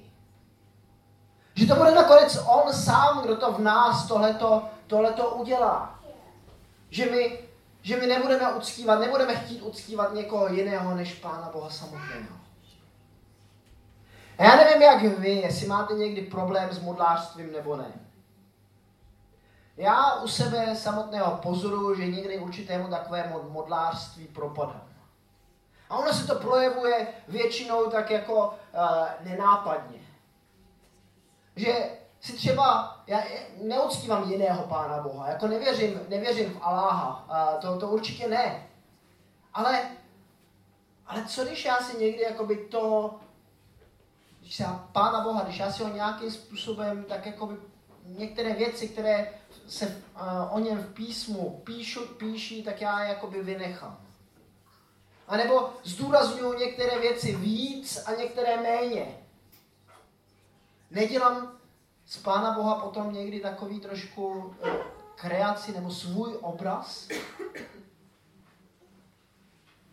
Že 1.55 1.67
to 1.67 1.75
bude 1.75 1.91
nakonec 1.91 2.37
on 2.47 2.73
sám, 2.73 3.23
kdo 3.23 3.35
to 3.35 3.51
v 3.51 3.59
nás 3.59 4.07
tohleto, 4.07 4.63
tohleto 4.87 5.29
udělá. 5.29 5.99
Že 6.89 7.05
my, 7.11 7.39
že 7.81 7.97
my 7.97 8.07
nebudeme 8.07 8.53
uctívat, 8.53 8.99
nebudeme 8.99 9.35
chtít 9.35 9.61
uctívat 9.61 10.13
někoho 10.13 10.47
jiného 10.47 10.95
než 10.95 11.13
Pána 11.13 11.49
Boha 11.53 11.69
samotného. 11.69 12.42
A 14.37 14.43
já 14.43 14.55
nevím, 14.55 14.81
jak 14.81 15.01
vy, 15.03 15.29
jestli 15.29 15.67
máte 15.67 15.93
někdy 15.93 16.21
problém 16.21 16.71
s 16.71 16.79
modlářstvím 16.79 17.51
nebo 17.51 17.75
ne. 17.75 17.93
Já 19.77 20.15
u 20.15 20.27
sebe 20.27 20.75
samotného 20.75 21.39
pozoruju, 21.43 21.95
že 21.95 22.07
někdy 22.07 22.39
určitému 22.39 22.87
takovému 22.87 23.49
modlářství 23.49 24.27
propadám. 24.27 24.89
A 25.89 25.97
ono 25.97 26.13
se 26.13 26.27
to 26.27 26.35
projevuje 26.35 27.07
většinou 27.27 27.89
tak 27.89 28.11
jako 28.11 28.47
uh, 28.47 29.29
nenápadně. 29.29 29.99
Že 31.55 31.89
si 32.21 32.33
třeba, 32.33 32.97
já 33.07 33.23
neuctívám 33.61 34.31
jiného 34.31 34.63
Pána 34.63 35.03
Boha, 35.03 35.29
jako 35.29 35.47
nevěřím, 35.47 36.01
nevěřím 36.09 36.53
v 36.53 36.59
Aláha, 36.61 37.25
uh, 37.29 37.61
to, 37.61 37.79
to 37.79 37.87
určitě 37.87 38.27
ne. 38.27 38.67
Ale, 39.53 39.81
ale 41.07 41.25
co 41.25 41.45
když 41.45 41.65
já 41.65 41.77
si 41.77 41.97
někdy 41.97 42.21
jakoby 42.21 42.55
to, 42.57 43.13
když 44.53 44.59
já 44.59 44.89
Pána 44.91 45.21
Boha, 45.21 45.43
když 45.43 45.57
já 45.57 45.71
si 45.71 45.83
ho 45.83 45.89
nějakým 45.89 46.31
způsobem 46.31 47.03
tak 47.03 47.25
jakoby 47.25 47.55
některé 48.05 48.53
věci, 48.53 48.87
které 48.87 49.33
se 49.67 49.85
uh, 49.87 50.55
o 50.55 50.59
něm 50.59 50.77
v 50.77 50.93
písmu 50.93 51.61
píšu, 51.63 52.05
píší, 52.05 52.63
tak 52.63 52.81
já 52.81 53.03
je 53.03 53.09
jakoby 53.09 53.43
vynechám. 53.43 53.97
A 55.27 55.37
nebo 55.37 55.69
zdůraznuju 55.83 56.53
některé 56.53 56.99
věci 56.99 57.35
víc 57.35 58.03
a 58.05 58.11
některé 58.11 58.61
méně. 58.61 59.17
Nedělám 60.91 61.51
z 62.05 62.17
Pána 62.17 62.51
Boha 62.51 62.75
potom 62.75 63.13
někdy 63.13 63.39
takový 63.39 63.79
trošku 63.79 64.55
eh, 64.63 64.71
kreaci 65.15 65.71
nebo 65.71 65.91
svůj 65.91 66.37
obraz? 66.41 67.07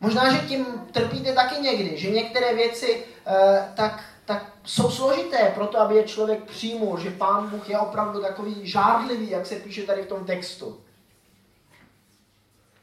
Možná, 0.00 0.32
že 0.32 0.48
tím 0.48 0.66
trpíte 0.92 1.34
taky 1.34 1.60
někdy, 1.60 1.98
že 1.98 2.10
některé 2.10 2.54
věci 2.54 3.06
eh, 3.26 3.72
tak, 3.76 4.04
tak 4.30 4.46
jsou 4.64 4.90
složité 4.90 5.52
pro 5.54 5.66
to, 5.66 5.80
aby 5.80 5.96
je 5.96 6.02
člověk 6.02 6.44
přijmul, 6.44 6.98
že 6.98 7.10
Pán 7.10 7.48
Bůh 7.48 7.68
je 7.68 7.78
opravdu 7.78 8.20
takový 8.20 8.54
žárlivý, 8.62 9.30
jak 9.30 9.46
se 9.46 9.56
píše 9.56 9.82
tady 9.82 10.02
v 10.02 10.06
tom 10.06 10.24
textu. 10.24 10.80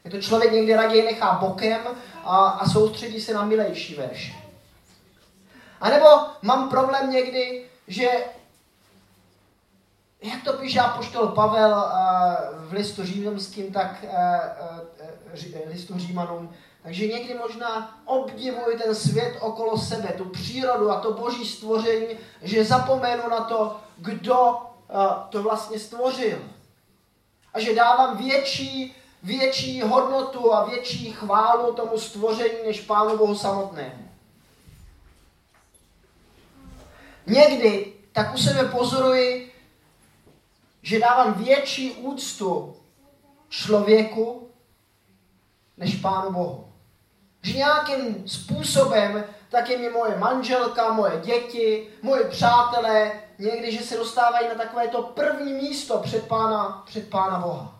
Je 0.04 0.10
to 0.10 0.20
člověk 0.20 0.52
někdy 0.52 0.74
raději 0.74 1.02
nechá 1.02 1.32
bokem 1.32 1.80
a, 2.24 2.48
a 2.48 2.68
soustředí 2.68 3.20
se 3.20 3.34
na 3.34 3.44
milejší 3.44 3.94
verše. 3.94 4.32
A 5.80 5.88
nebo 5.88 6.06
mám 6.42 6.68
problém 6.68 7.10
někdy, 7.10 7.66
že 7.86 8.08
jak 10.22 10.44
to 10.44 10.52
píše 10.52 10.80
apoštol 10.80 11.26
Pavel 11.28 11.70
uh, 11.70 12.64
v 12.64 12.72
listu 12.72 13.04
římským, 13.04 13.72
tak 13.72 14.04
uh, 14.04 14.10
uh, 15.64 15.70
listu 15.70 15.98
římanům, 15.98 16.54
takže 16.82 17.06
někdy 17.06 17.34
možná 17.34 18.00
obdivuji 18.04 18.78
ten 18.78 18.94
svět 18.94 19.36
okolo 19.40 19.78
sebe, 19.78 20.08
tu 20.08 20.24
přírodu 20.24 20.90
a 20.90 21.00
to 21.00 21.12
boží 21.12 21.46
stvoření, 21.46 22.06
že 22.42 22.64
zapomenu 22.64 23.28
na 23.30 23.40
to, 23.40 23.76
kdo 23.96 24.56
to 25.28 25.42
vlastně 25.42 25.78
stvořil. 25.78 26.38
A 27.54 27.60
že 27.60 27.74
dávám 27.74 28.16
větší 28.16 28.96
větší 29.22 29.82
hodnotu 29.82 30.54
a 30.54 30.64
větší 30.64 31.12
chválu 31.12 31.72
tomu 31.72 31.98
stvoření 31.98 32.58
než 32.66 32.80
Pánu 32.80 33.18
Bohu 33.18 33.34
samotnému. 33.34 34.08
Někdy 37.26 37.92
tak 38.12 38.34
u 38.34 38.38
sebe 38.38 38.64
pozoruji, 38.64 39.47
že 40.88 40.98
dávám 40.98 41.34
větší 41.34 41.92
úctu 41.92 42.76
člověku 43.48 44.50
než 45.76 45.96
Pánu 45.96 46.32
Bohu. 46.32 46.72
Že 47.42 47.56
nějakým 47.56 48.28
způsobem 48.28 49.24
tak 49.48 49.70
je 49.70 49.78
mi 49.78 49.90
moje 49.90 50.18
manželka, 50.18 50.92
moje 50.92 51.20
děti, 51.20 51.88
moje 52.02 52.24
přátelé, 52.24 53.12
někdy, 53.38 53.72
že 53.72 53.84
se 53.84 53.96
dostávají 53.96 54.48
na 54.48 54.54
takové 54.54 54.88
to 54.88 55.02
první 55.02 55.52
místo 55.52 55.98
před 55.98 56.28
Pána, 56.28 56.82
před 56.86 57.10
Pána 57.10 57.38
Boha 57.38 57.78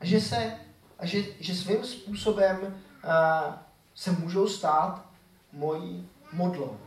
a 0.00 0.04
že, 0.04 0.20
se, 0.20 0.58
a 0.98 1.06
že, 1.06 1.22
že 1.40 1.54
svým 1.54 1.84
způsobem 1.84 2.58
uh, 3.04 3.54
se 3.94 4.10
můžou 4.10 4.48
stát 4.48 5.04
mojí 5.52 6.08
modlou. 6.32 6.78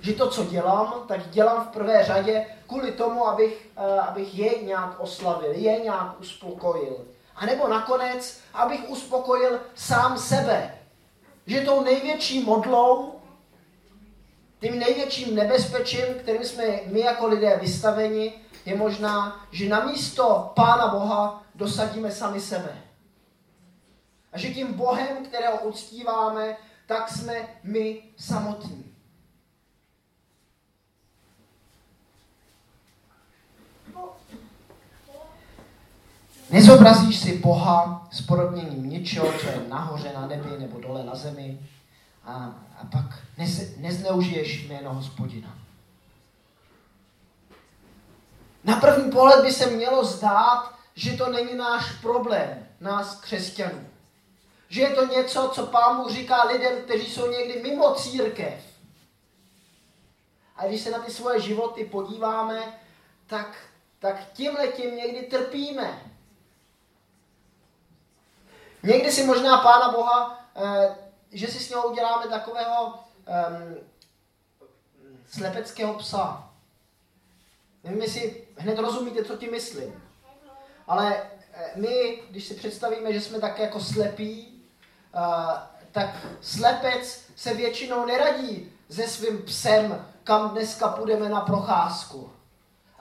Že 0.00 0.12
to, 0.12 0.30
co 0.30 0.44
dělám, 0.44 1.04
tak 1.08 1.30
dělám 1.30 1.64
v 1.64 1.68
prvé 1.68 2.04
řadě 2.04 2.46
kvůli 2.66 2.92
tomu, 2.92 3.26
abych, 3.28 3.68
uh, 3.78 3.84
abych 3.84 4.38
je 4.38 4.62
nějak 4.62 5.00
oslavil, 5.00 5.52
je 5.52 5.80
nějak 5.80 6.20
uspokojil. 6.20 6.96
A 7.34 7.46
nebo 7.46 7.68
nakonec, 7.68 8.40
abych 8.54 8.88
uspokojil 8.88 9.60
sám 9.74 10.18
sebe. 10.18 10.78
Že 11.46 11.60
tou 11.60 11.82
největší 11.82 12.44
modlou, 12.44 13.14
tím 14.60 14.78
největším 14.78 15.34
nebezpečím, 15.34 16.04
kterým 16.20 16.44
jsme 16.44 16.64
my 16.86 17.00
jako 17.00 17.26
lidé 17.26 17.56
vystaveni, 17.56 18.32
je 18.66 18.76
možná, 18.76 19.44
že 19.52 19.68
na 19.68 19.84
místo 19.84 20.52
Pána 20.54 20.88
Boha 20.88 21.42
dosadíme 21.54 22.12
sami 22.12 22.40
sebe. 22.40 22.82
A 24.32 24.38
že 24.38 24.54
tím 24.54 24.72
Bohem, 24.72 25.24
kterého 25.26 25.58
uctíváme, 25.58 26.56
tak 26.86 27.08
jsme 27.08 27.48
my 27.62 28.02
samotní. 28.16 28.91
Nezobrazíš 36.52 37.18
si 37.18 37.38
Boha 37.38 38.08
s 38.10 38.22
podobněním 38.22 38.90
něčeho, 38.90 39.32
co 39.32 39.46
je 39.46 39.62
nahoře 39.68 40.12
na 40.14 40.26
nebi 40.26 40.58
nebo 40.58 40.80
dole 40.80 41.04
na 41.04 41.14
zemi 41.14 41.58
a, 42.24 42.32
a 42.80 42.84
pak 42.92 43.18
nez, 43.38 43.76
nezneužiješ 43.76 44.68
jméno 44.68 44.94
hospodina. 44.94 45.58
Na 48.64 48.76
první 48.76 49.10
pohled 49.10 49.44
by 49.44 49.52
se 49.52 49.66
mělo 49.66 50.04
zdát, 50.04 50.74
že 50.94 51.16
to 51.16 51.32
není 51.32 51.54
náš 51.54 51.92
problém, 52.00 52.66
nás 52.80 53.20
křesťanů. 53.20 53.86
Že 54.68 54.80
je 54.80 54.90
to 54.90 55.06
něco, 55.06 55.50
co 55.54 55.66
pán 55.66 55.96
Bůh 55.96 56.12
říká 56.12 56.44
lidem, 56.44 56.82
kteří 56.84 57.06
jsou 57.06 57.30
někdy 57.30 57.62
mimo 57.62 57.94
církev. 57.94 58.64
A 60.56 60.66
když 60.66 60.80
se 60.80 60.90
na 60.90 60.98
ty 60.98 61.12
svoje 61.12 61.40
životy 61.40 61.84
podíváme, 61.84 62.62
tak, 63.26 63.56
tak 63.98 64.32
tímhle 64.32 64.68
tím 64.68 64.96
někdy 64.96 65.22
trpíme. 65.22 66.11
Někdy 68.82 69.12
si 69.12 69.24
možná 69.24 69.58
Pána 69.58 69.92
Boha, 69.92 70.44
eh, 70.56 70.96
že 71.32 71.46
si 71.46 71.58
s 71.58 71.70
něho 71.70 71.88
uděláme 71.88 72.26
takového 72.26 72.94
eh, 73.26 73.74
slepeckého 75.30 75.94
psa. 75.94 76.50
Nevím, 77.84 78.02
jestli 78.02 78.46
hned 78.56 78.78
rozumíte, 78.78 79.24
co 79.24 79.36
tím 79.36 79.50
myslím. 79.50 80.02
Ale 80.86 81.22
eh, 81.52 81.70
my, 81.74 82.22
když 82.30 82.44
si 82.44 82.54
představíme, 82.54 83.12
že 83.12 83.20
jsme 83.20 83.40
tak 83.40 83.58
jako 83.58 83.80
slepí, 83.80 84.64
eh, 85.14 85.72
tak 85.92 86.16
slepec 86.40 87.24
se 87.36 87.54
většinou 87.54 88.06
neradí 88.06 88.72
se 88.90 89.08
svým 89.08 89.42
psem, 89.42 90.06
kam 90.24 90.50
dneska 90.50 90.88
půjdeme 90.88 91.28
na 91.28 91.40
procházku. 91.40 92.32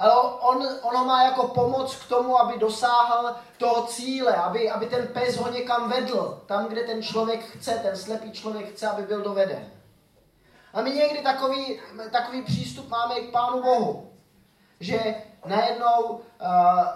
Ale 0.01 0.13
on, 0.22 0.67
on 0.81 0.98
ho 0.98 1.05
má 1.05 1.24
jako 1.24 1.48
pomoc 1.48 1.96
k 1.96 2.10
tomu, 2.10 2.39
aby 2.39 2.60
dosáhl 2.60 3.36
toho 3.58 3.88
cíle, 3.88 4.36
aby, 4.36 4.70
aby 4.70 4.86
ten 4.86 5.08
pes 5.08 5.38
ho 5.38 5.51
někam 5.51 5.89
vedl, 5.89 6.41
tam, 6.46 6.67
kde 6.67 6.84
ten 6.84 7.03
člověk 7.03 7.46
chce, 7.46 7.72
ten 7.72 7.98
slepý 7.98 8.31
člověk 8.31 8.72
chce, 8.72 8.88
aby 8.88 9.03
byl 9.03 9.22
doveden. 9.22 9.65
A 10.74 10.81
my 10.81 10.91
někdy 10.91 11.22
takový, 11.22 11.79
takový 12.12 12.41
přístup 12.41 12.89
máme 12.89 13.15
i 13.15 13.27
k 13.27 13.31
Pánu 13.31 13.63
Bohu. 13.63 14.12
Že 14.79 15.15
najednou 15.46 16.01
uh, 16.10 16.20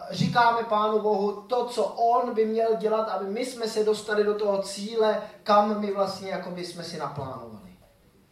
říkáme 0.09 0.63
Pánu 0.63 0.99
Bohu 0.99 1.41
to, 1.41 1.65
co 1.65 1.83
On 1.83 2.33
by 2.33 2.45
měl 2.45 2.75
dělat, 2.75 3.09
aby 3.09 3.25
my 3.25 3.45
jsme 3.45 3.67
se 3.67 3.83
dostali 3.83 4.23
do 4.23 4.35
toho 4.35 4.61
cíle, 4.61 5.21
kam 5.43 5.79
my 5.79 5.93
vlastně 5.93 6.29
jako 6.29 6.51
by 6.51 6.65
jsme 6.65 6.83
si 6.83 6.97
naplánovali. 6.97 7.69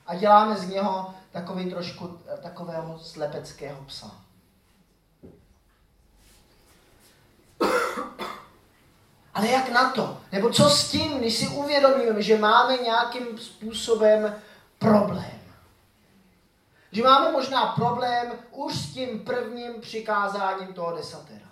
A 0.07 0.15
děláme 0.15 0.55
z 0.55 0.69
něho 0.69 1.13
takový 1.31 1.69
trošku 1.69 2.19
eh, 2.27 2.37
takového 2.37 2.99
slepeckého 2.99 3.83
psa. 3.85 4.23
Ale 9.33 9.47
jak 9.47 9.69
na 9.69 9.89
to? 9.89 10.21
Nebo 10.31 10.49
co 10.49 10.69
s 10.69 10.91
tím, 10.91 11.17
když 11.19 11.37
si 11.37 11.47
uvědomíme, 11.47 12.21
že 12.21 12.37
máme 12.37 12.77
nějakým 12.77 13.37
způsobem 13.37 14.35
problém? 14.79 15.41
Že 16.91 17.03
máme 17.03 17.31
možná 17.31 17.65
problém 17.65 18.31
už 18.51 18.75
s 18.75 18.93
tím 18.93 19.19
prvním 19.19 19.81
přikázáním 19.81 20.73
toho 20.73 20.95
desatera. 20.95 21.49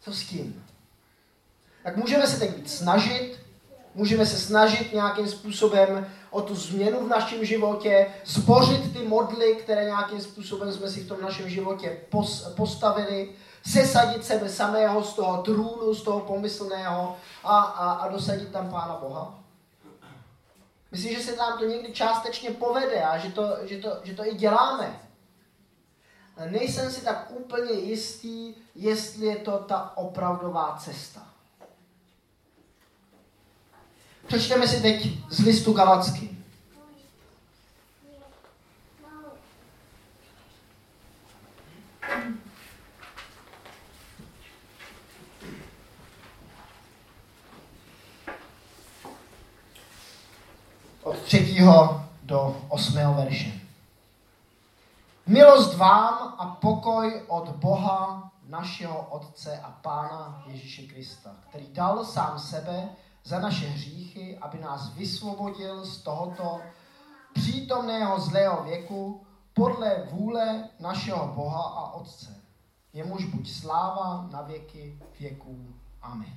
Co 0.00 0.12
s 0.12 0.24
tím? 0.24 0.64
tak 1.88 1.96
můžeme 1.96 2.26
se 2.26 2.38
teď 2.38 2.68
snažit, 2.68 3.38
můžeme 3.94 4.26
se 4.26 4.38
snažit 4.38 4.92
nějakým 4.92 5.28
způsobem 5.28 6.06
o 6.30 6.42
tu 6.42 6.54
změnu 6.54 7.04
v 7.04 7.08
našem 7.08 7.44
životě, 7.44 8.06
zbořit 8.24 8.92
ty 8.92 9.06
modly, 9.06 9.56
které 9.56 9.84
nějakým 9.84 10.20
způsobem 10.20 10.72
jsme 10.72 10.90
si 10.90 11.00
v 11.00 11.08
tom 11.08 11.20
našem 11.20 11.48
životě 11.48 11.96
postavili, 12.56 13.30
sesadit 13.66 14.24
sebe 14.24 14.48
samého 14.48 15.04
z 15.04 15.14
toho 15.14 15.42
trůnu, 15.42 15.94
z 15.94 16.02
toho 16.02 16.20
pomyslného 16.20 17.16
a, 17.44 17.58
a, 17.58 17.92
a 17.92 18.08
dosadit 18.08 18.52
tam 18.52 18.70
Pána 18.70 18.96
Boha. 18.96 19.34
Myslím, 20.92 21.14
že 21.14 21.22
se 21.22 21.36
nám 21.36 21.58
to 21.58 21.64
někdy 21.64 21.92
částečně 21.92 22.50
povede 22.50 23.02
a 23.02 23.18
že 23.18 23.32
to, 23.32 23.56
že 23.62 23.78
to, 23.78 23.96
že 24.04 24.14
to 24.14 24.26
i 24.26 24.34
děláme. 24.34 25.00
Nejsem 26.50 26.90
si 26.90 27.04
tak 27.04 27.30
úplně 27.30 27.72
jistý, 27.72 28.54
jestli 28.74 29.26
je 29.26 29.36
to 29.36 29.58
ta 29.58 29.92
opravdová 29.96 30.78
cesta. 30.84 31.27
Přečteme 34.28 34.68
si 34.68 34.82
teď 34.82 35.08
z 35.28 35.38
listu 35.38 35.72
Galacky. 35.72 36.30
Od 51.02 51.18
třetího 51.18 52.04
do 52.22 52.62
osmého 52.68 53.14
verše. 53.14 53.60
Milost 55.26 55.76
vám 55.76 56.34
a 56.38 56.46
pokoj 56.60 57.22
od 57.28 57.48
Boha, 57.48 58.30
našeho 58.48 59.06
Otce 59.10 59.60
a 59.60 59.70
Pána 59.70 60.42
Ježíše 60.46 60.82
Krista, 60.82 61.30
který 61.48 61.66
dal 61.72 62.04
sám 62.04 62.38
sebe 62.38 62.88
za 63.24 63.40
naše 63.40 63.66
hříchy, 63.66 64.38
aby 64.38 64.58
nás 64.58 64.94
vysvobodil 64.94 65.84
z 65.84 66.02
tohoto 66.02 66.60
přítomného 67.32 68.20
zlého 68.20 68.62
věku 68.62 69.26
podle 69.54 70.06
vůle 70.10 70.68
našeho 70.80 71.26
Boha 71.26 71.62
a 71.62 71.92
Otce. 71.92 72.40
Jemuž 72.92 73.24
buď 73.24 73.50
sláva 73.50 74.28
na 74.32 74.42
věky 74.42 74.98
věků. 75.20 75.74
Amen. 76.02 76.34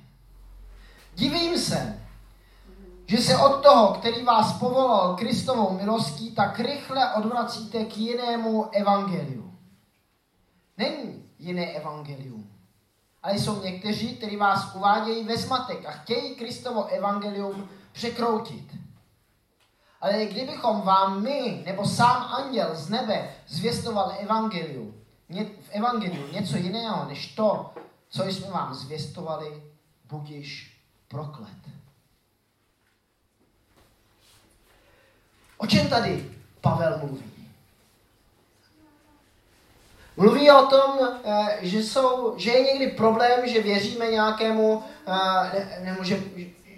Divím 1.14 1.58
se, 1.58 2.02
že 3.06 3.18
se 3.18 3.36
od 3.36 3.62
toho, 3.62 3.94
který 3.94 4.24
vás 4.24 4.58
povolal 4.58 5.16
Kristovou 5.16 5.70
milostí, 5.70 6.34
tak 6.34 6.60
rychle 6.60 7.14
odvracíte 7.14 7.84
k 7.84 7.96
jinému 7.96 8.68
evangeliu. 8.72 9.54
Není 10.78 11.24
jiné 11.38 11.66
evangelium. 11.66 12.51
Ale 13.22 13.38
jsou 13.38 13.62
někteří, 13.62 14.16
kteří 14.16 14.36
vás 14.36 14.74
uvádějí 14.74 15.24
ve 15.24 15.36
zmatek 15.36 15.86
a 15.86 15.90
chtějí 15.90 16.34
Kristovo 16.34 16.86
evangelium 16.86 17.68
překroutit. 17.92 18.74
Ale 20.00 20.26
kdybychom 20.26 20.80
vám 20.80 21.22
my, 21.22 21.62
nebo 21.66 21.86
sám 21.86 22.22
anděl 22.22 22.70
z 22.72 22.88
nebe 22.88 23.34
zvěstoval 23.48 24.16
evangelium, 24.18 24.94
v 25.60 25.70
evangeliu 25.70 26.32
něco 26.32 26.56
jiného, 26.56 27.08
než 27.08 27.34
to, 27.34 27.74
co 28.08 28.24
jsme 28.24 28.50
vám 28.50 28.74
zvěstovali, 28.74 29.62
budiš 30.04 30.78
proklet. 31.08 31.58
O 35.56 35.66
čem 35.66 35.88
tady 35.88 36.30
Pavel 36.60 36.98
mluví? 36.98 37.31
Mluví 40.22 40.50
o 40.50 40.66
tom, 40.66 41.08
eh, 41.24 41.58
že, 41.62 41.82
jsou, 41.82 42.34
že 42.36 42.50
je 42.50 42.62
někdy 42.62 42.96
problém, 42.96 43.48
že 43.48 43.62
věříme 43.62 44.06
nějakému, 44.06 44.82
eh, 45.06 45.80
nebo 45.84 46.04
že, 46.04 46.22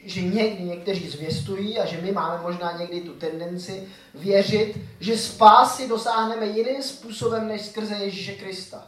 že 0.04 0.22
někdy 0.22 0.64
někteří 0.64 1.08
zvěstují 1.08 1.78
a 1.78 1.86
že 1.86 2.00
my 2.00 2.12
máme 2.12 2.42
možná 2.42 2.72
někdy 2.72 3.00
tu 3.00 3.12
tendenci 3.12 3.88
věřit, 4.14 4.78
že 5.00 5.18
spásy 5.18 5.88
dosáhneme 5.88 6.46
jiným 6.46 6.82
způsobem 6.82 7.48
než 7.48 7.66
skrze 7.66 7.94
Ježíše 7.94 8.32
Krista. 8.32 8.86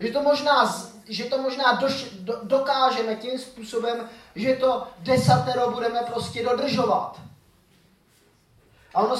Že 0.00 0.08
to 0.08 0.22
možná, 0.22 0.88
že 1.08 1.24
to 1.24 1.38
možná 1.42 1.72
doš, 1.72 2.04
do, 2.20 2.40
dokážeme 2.42 3.16
tím 3.16 3.38
způsobem, 3.38 4.08
že 4.34 4.56
to 4.56 4.86
desatero 4.98 5.70
budeme 5.70 6.00
prostě 6.12 6.44
dodržovat. 6.44 7.20
A 8.94 9.00
ono, 9.00 9.16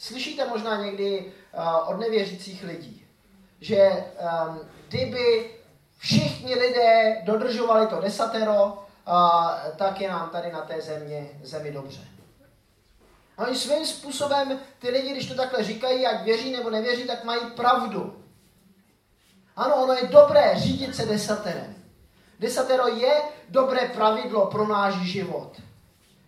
slyšíte 0.00 0.46
možná 0.48 0.84
někdy 0.84 1.32
uh, 1.52 1.90
od 1.90 2.00
nevěřících 2.00 2.64
lidí, 2.64 3.06
že 3.60 4.04
um, 4.48 4.60
kdyby 4.88 5.50
všichni 5.98 6.54
lidé 6.54 7.22
dodržovali 7.24 7.86
to 7.86 8.00
desatero, 8.00 8.64
uh, 8.64 9.74
tak 9.76 10.00
je 10.00 10.08
nám 10.08 10.30
tady 10.30 10.52
na 10.52 10.60
té 10.60 10.80
země, 10.80 11.28
zemi 11.42 11.72
dobře. 11.72 12.00
A 13.38 13.46
oni 13.46 13.56
svým 13.56 13.86
způsobem, 13.86 14.60
ty 14.78 14.90
lidi, 14.90 15.12
když 15.12 15.28
to 15.28 15.34
takhle 15.34 15.64
říkají, 15.64 16.06
ať 16.06 16.24
věří 16.24 16.52
nebo 16.52 16.70
nevěří, 16.70 17.04
tak 17.04 17.24
mají 17.24 17.40
pravdu. 17.56 18.24
Ano, 19.56 19.82
ono 19.82 19.92
je 19.92 20.06
dobré 20.06 20.52
řídit 20.56 20.96
se 20.96 21.06
desaterem. 21.06 21.74
Desatero 22.38 22.88
je 22.88 23.22
dobré 23.48 23.88
pravidlo 23.88 24.46
pro 24.46 24.66
náš 24.66 24.94
život 24.94 25.52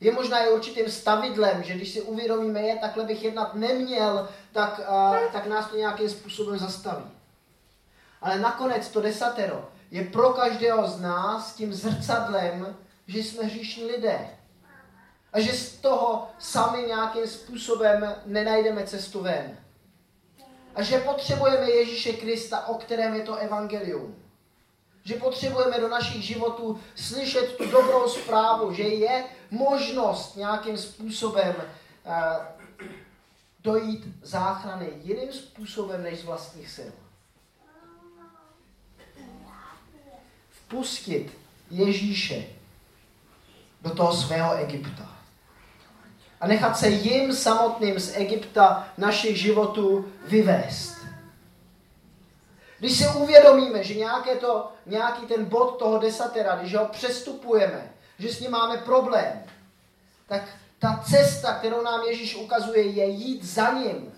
je 0.02 0.12
možná 0.12 0.44
i 0.44 0.50
určitým 0.50 0.90
stavidlem, 0.90 1.62
že 1.62 1.74
když 1.74 1.92
si 1.92 2.02
uvědomíme, 2.02 2.60
je, 2.60 2.76
takhle 2.76 3.04
bych 3.04 3.22
jednat 3.22 3.54
neměl, 3.54 4.28
tak, 4.52 4.80
uh, 4.88 5.16
tak 5.32 5.46
nás 5.46 5.70
to 5.70 5.76
nějakým 5.76 6.08
způsobem 6.08 6.58
zastaví. 6.58 7.04
Ale 8.20 8.38
nakonec 8.38 8.88
to 8.88 9.00
desatero 9.00 9.68
je 9.90 10.04
pro 10.04 10.30
každého 10.30 10.88
z 10.88 11.00
nás 11.00 11.54
tím 11.54 11.74
zrcadlem, 11.74 12.76
že 13.06 13.18
jsme 13.18 13.44
hříšní 13.44 13.84
lidé. 13.84 14.30
A 15.32 15.40
že 15.40 15.52
z 15.52 15.76
toho 15.76 16.28
sami 16.38 16.82
nějakým 16.82 17.26
způsobem 17.26 18.14
nenajdeme 18.26 18.86
cestu 18.86 19.22
ven. 19.22 19.58
A 20.74 20.82
že 20.82 20.98
potřebujeme 20.98 21.70
Ježíše 21.70 22.12
Krista, 22.12 22.66
o 22.66 22.74
kterém 22.74 23.14
je 23.14 23.22
to 23.22 23.34
evangelium. 23.34 24.21
Že 25.04 25.14
potřebujeme 25.14 25.80
do 25.80 25.88
našich 25.88 26.22
životů 26.22 26.80
slyšet 26.94 27.56
tu 27.56 27.70
dobrou 27.70 28.08
zprávu, 28.08 28.72
že 28.74 28.82
je 28.82 29.24
možnost 29.50 30.36
nějakým 30.36 30.78
způsobem 30.78 31.54
uh, 31.56 32.12
dojít 33.60 34.08
záchrany 34.22 34.90
jiným 35.02 35.32
způsobem 35.32 36.02
než 36.02 36.20
z 36.20 36.24
vlastních 36.24 36.70
sil. 36.76 36.92
Vpustit 40.50 41.38
Ježíše 41.70 42.44
do 43.82 43.90
toho 43.90 44.16
svého 44.16 44.54
Egypta. 44.54 45.08
A 46.40 46.46
nechat 46.46 46.78
se 46.78 46.88
jim 46.88 47.32
samotným 47.34 48.00
z 48.00 48.16
Egypta 48.16 48.88
našich 48.98 49.36
životů 49.36 50.12
vyvést. 50.28 51.01
Když 52.83 52.99
si 52.99 53.07
uvědomíme, 53.09 53.85
že 53.85 53.95
nějaké 53.95 54.37
to, 54.37 54.73
nějaký 54.87 55.27
ten 55.27 55.45
bod 55.45 55.79
toho 55.79 55.99
desatera, 55.99 56.57
když 56.57 56.75
ho 56.75 56.87
přestupujeme, 56.87 57.92
že 58.18 58.33
s 58.33 58.40
ním 58.40 58.51
máme 58.51 58.77
problém, 58.77 59.45
tak 60.27 60.42
ta 60.79 61.05
cesta, 61.11 61.55
kterou 61.55 61.83
nám 61.83 62.03
Ježíš 62.03 62.37
ukazuje, 62.37 62.83
je 62.83 63.07
jít 63.07 63.45
za 63.45 63.71
ním 63.73 64.12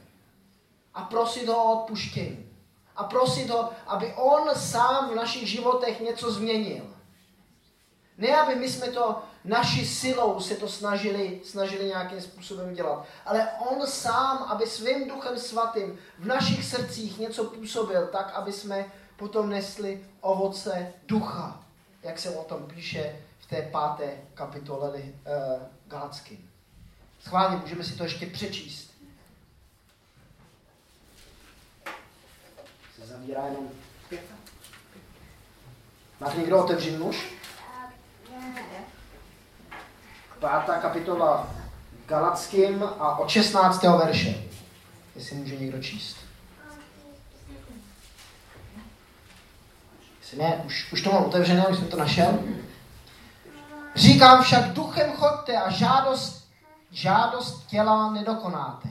a 0.95 1.03
prosit 1.03 1.49
ho 1.49 1.65
o 1.65 1.81
odpuštění. 1.81 2.49
A 2.97 3.05
prosit 3.05 3.51
ho, 3.51 3.71
aby 3.87 4.15
on 4.17 4.55
sám 4.55 5.11
v 5.11 5.15
našich 5.15 5.49
životech 5.49 6.01
něco 6.01 6.33
změnil. 6.33 6.94
Ne, 8.19 8.37
aby 8.37 8.55
my 8.55 8.71
jsme 8.71 8.87
to 8.87 9.23
naší 9.45 9.87
silou 9.87 10.41
se 10.41 10.57
to 10.57 10.69
snažili, 10.69 11.41
snažili 11.45 11.85
nějakým 11.85 12.21
způsobem 12.21 12.75
dělat, 12.75 13.07
ale 13.27 13.49
on 13.71 13.87
sám, 13.87 14.39
aby 14.43 14.67
svým 14.67 15.09
duchem 15.09 15.39
svatým 15.39 15.99
v 16.19 16.27
našich 16.27 16.65
srdcích 16.65 17.19
něco 17.19 17.45
působil, 17.45 18.07
tak, 18.07 18.33
aby 18.35 18.53
jsme 18.53 18.87
potom 19.17 19.51
nesli 19.51 20.07
ovoce 20.21 20.93
ducha, 21.07 21.65
jak 22.03 22.19
se 22.19 22.31
o 22.31 22.45
tom 22.45 22.67
píše 22.67 23.17
v 23.39 23.47
té 23.47 23.63
páté 23.63 24.19
kapitole 24.35 24.91
uh, 24.91 25.03
Galacky. 25.87 26.39
Schválně, 27.21 27.57
můžeme 27.57 27.85
si 27.85 27.97
to 27.97 28.05
ještě 28.05 28.27
přečíst. 28.27 28.91
Se 32.97 33.07
zavírá 33.07 33.47
jenom 33.47 33.69
pěta. 34.09 34.35
Máte 36.21 36.39
někdo 36.39 36.65
otevřený 36.65 36.97
muž? 36.97 37.35
Pátá 40.45 40.79
kapitola 40.79 41.49
Galackým 42.07 42.85
a 42.99 43.19
od 43.19 43.31
16. 43.31 43.83
verše. 43.83 44.43
Jestli 45.17 45.37
může 45.37 45.57
někdo 45.57 45.83
číst. 45.83 46.17
Jestli 50.21 50.39
ne, 50.39 50.63
už, 50.67 50.93
už 50.93 51.03
to 51.03 51.13
mám 51.13 51.25
otevřené, 51.25 51.67
už 51.67 51.79
jsem 51.79 51.89
to 51.89 51.97
našel. 51.97 52.39
Říkám 53.95 54.43
však, 54.43 54.73
duchem 54.73 55.13
chodte 55.13 55.57
a 55.57 55.71
žádost, 55.71 56.49
žádost 56.91 57.67
těla 57.67 58.13
nedokonáte. 58.13 58.89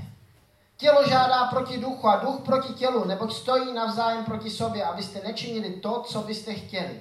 Tělo 0.78 1.10
žádá 1.10 1.46
proti 1.46 1.78
duchu 1.78 2.08
a 2.08 2.16
duch 2.16 2.42
proti 2.46 2.74
tělu, 2.74 3.06
neboť 3.06 3.34
stojí 3.34 3.74
navzájem 3.74 4.26
proti 4.26 4.50
sobě, 4.50 4.84
abyste 4.86 5.22
nečinili 5.28 5.74
to, 5.74 6.02
co 6.02 6.22
byste 6.22 6.54
chtěli. 6.54 7.00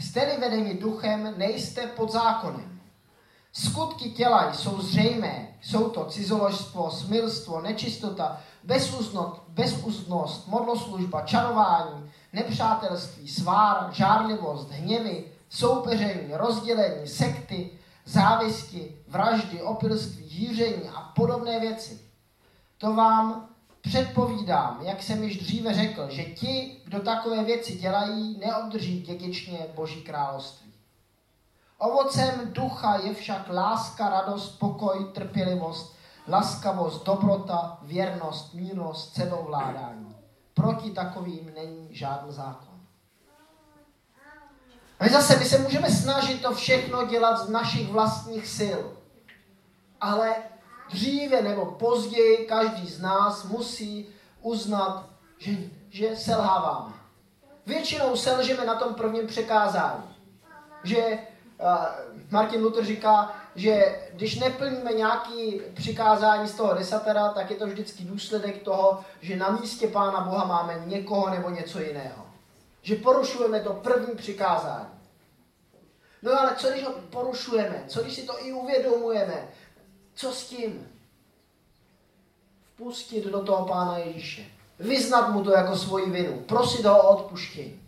Jste-li 0.00 0.36
vedeni 0.40 0.74
duchem, 0.74 1.34
nejste 1.36 1.86
pod 1.86 2.12
zákonem. 2.12 2.71
Skutky 3.52 4.10
těla 4.10 4.52
jsou 4.52 4.82
zřejmé. 4.82 5.48
Jsou 5.62 5.90
to 5.90 6.04
cizoložstvo, 6.04 6.90
smilstvo, 6.90 7.60
nečistota, 7.60 8.40
bezúznost, 8.64 9.42
bezúznost 9.48 10.48
modloslužba, 10.48 11.22
čarování, 11.22 12.10
nepřátelství, 12.32 13.28
svár, 13.28 13.88
žárlivost, 13.92 14.70
hněvy, 14.70 15.24
soupeření, 15.48 16.34
rozdělení, 16.34 17.08
sekty, 17.08 17.70
závisti, 18.04 18.96
vraždy, 19.08 19.62
opilství, 19.62 20.28
hýření 20.28 20.88
a 20.94 21.00
podobné 21.00 21.60
věci. 21.60 22.00
To 22.78 22.94
vám 22.94 23.48
předpovídám, 23.80 24.78
jak 24.82 25.02
jsem 25.02 25.22
již 25.22 25.38
dříve 25.38 25.74
řekl, 25.74 26.06
že 26.10 26.24
ti, 26.24 26.76
kdo 26.84 27.00
takové 27.00 27.44
věci 27.44 27.78
dělají, 27.78 28.38
neobdrží 28.38 29.00
dědičně 29.00 29.66
Boží 29.74 30.02
království. 30.02 30.71
Ovocem 31.82 32.52
ducha 32.52 32.96
je 32.96 33.14
však 33.14 33.48
láska, 33.48 34.08
radost, 34.08 34.58
pokoj, 34.58 35.12
trpělivost, 35.14 35.96
laskavost, 36.28 37.06
dobrota, 37.06 37.78
věrnost, 37.82 38.54
mírnost, 38.54 39.14
sebovládání. 39.14 40.16
Proti 40.54 40.90
takovým 40.90 41.52
není 41.54 41.88
žádný 41.90 42.32
zákon. 42.32 42.80
A 45.00 45.04
my 45.04 45.10
zase, 45.10 45.36
my 45.36 45.44
se 45.44 45.58
můžeme 45.58 45.90
snažit 45.90 46.42
to 46.42 46.54
všechno 46.54 47.06
dělat 47.06 47.36
z 47.36 47.48
našich 47.48 47.88
vlastních 47.88 48.46
sil. 48.58 48.80
Ale 50.00 50.34
dříve 50.90 51.42
nebo 51.42 51.66
později 51.66 52.46
každý 52.46 52.86
z 52.86 53.00
nás 53.00 53.44
musí 53.44 54.06
uznat, 54.40 55.06
že, 55.38 55.52
že 55.90 56.16
selháváme. 56.16 56.94
Většinou 57.66 58.16
selžeme 58.16 58.64
na 58.66 58.74
tom 58.74 58.94
prvním 58.94 59.26
překázání. 59.26 60.16
Že 60.84 61.18
Martin 62.30 62.62
Luther 62.62 62.84
říká, 62.84 63.34
že 63.54 63.98
když 64.12 64.38
neplníme 64.38 64.92
nějaký 64.92 65.60
přikázání 65.74 66.48
z 66.48 66.54
toho 66.54 66.74
desatera, 66.74 67.28
tak 67.28 67.50
je 67.50 67.56
to 67.56 67.66
vždycky 67.66 68.04
důsledek 68.04 68.62
toho, 68.62 69.00
že 69.20 69.36
na 69.36 69.50
místě 69.50 69.88
Pána 69.88 70.20
Boha 70.20 70.44
máme 70.44 70.82
někoho 70.86 71.30
nebo 71.30 71.50
něco 71.50 71.80
jiného. 71.80 72.26
Že 72.82 72.96
porušujeme 72.96 73.60
to 73.60 73.72
první 73.72 74.14
přikázání. 74.16 74.88
No 76.22 76.40
ale 76.40 76.56
co 76.56 76.70
když 76.70 76.84
ho 76.84 76.92
porušujeme? 77.10 77.84
Co 77.86 78.02
když 78.02 78.14
si 78.14 78.22
to 78.22 78.46
i 78.46 78.52
uvědomujeme? 78.52 79.48
Co 80.14 80.32
s 80.32 80.48
tím? 80.48 80.88
Vpustit 82.74 83.24
do 83.24 83.42
toho 83.42 83.66
Pána 83.66 83.98
Ježíše. 83.98 84.44
Vyznat 84.78 85.28
mu 85.28 85.44
to 85.44 85.50
jako 85.50 85.76
svoji 85.76 86.10
vinu. 86.10 86.40
Prosit 86.40 86.84
ho 86.84 87.02
o 87.02 87.16
odpuštění. 87.16 87.81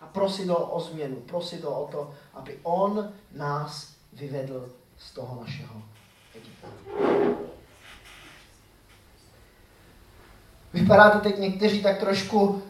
A 0.00 0.06
prosit 0.06 0.48
ho 0.48 0.56
o 0.56 0.80
změnu. 0.80 1.16
Prosit 1.16 1.64
ho 1.64 1.84
o 1.84 1.88
to, 1.88 2.14
aby 2.34 2.58
on 2.62 3.12
nás 3.32 3.88
vyvedl 4.12 4.68
z 4.98 5.10
toho 5.12 5.40
našeho 5.40 5.82
Egypta. 6.34 6.68
Vypadáte 10.72 11.20
teď 11.20 11.38
někteří 11.38 11.82
tak 11.82 11.98
trošku 11.98 12.40
uh, 12.40 12.62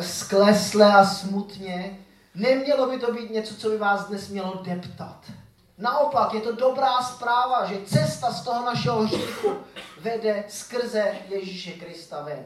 sklesle 0.00 0.94
a 0.94 1.04
smutně. 1.04 1.98
Nemělo 2.34 2.90
by 2.90 2.98
to 2.98 3.12
být 3.12 3.30
něco, 3.30 3.54
co 3.54 3.70
by 3.70 3.78
vás 3.78 4.08
dnes 4.08 4.28
mělo 4.28 4.62
deptat. 4.62 5.18
Naopak, 5.78 6.34
je 6.34 6.40
to 6.40 6.52
dobrá 6.56 7.02
zpráva, 7.02 7.66
že 7.66 7.84
cesta 7.86 8.32
z 8.32 8.44
toho 8.44 8.64
našeho 8.64 9.02
hříchu 9.02 9.56
vede 10.00 10.44
skrze 10.48 11.14
Ježíše 11.28 11.70
Krista 11.70 12.22
ven. 12.22 12.44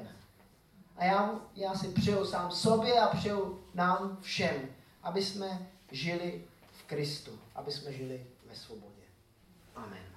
A 1.02 1.04
já, 1.04 1.40
já 1.56 1.74
si 1.74 1.88
přeju 1.88 2.26
sám 2.26 2.50
sobě 2.50 3.00
a 3.00 3.06
přeju 3.06 3.64
nám 3.74 4.18
všem, 4.20 4.68
aby 5.02 5.22
jsme 5.22 5.70
žili 5.90 6.44
v 6.72 6.82
Kristu, 6.82 7.38
aby 7.54 7.72
jsme 7.72 7.92
žili 7.92 8.26
ve 8.48 8.54
svobodě. 8.54 9.02
Amen. 9.76 10.11